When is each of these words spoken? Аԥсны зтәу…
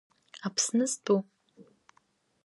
Аԥсны 0.47 0.85
зтәу… 0.91 1.19